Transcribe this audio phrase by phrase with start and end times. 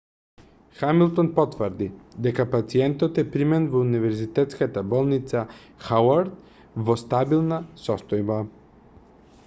[0.77, 1.87] хамилтон потврди
[2.27, 5.43] дека пациентот е примен во универзитетската болница
[5.89, 6.33] хауард
[6.89, 8.41] во стабилна состојба